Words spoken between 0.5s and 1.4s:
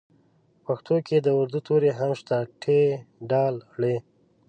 په پښتو کې د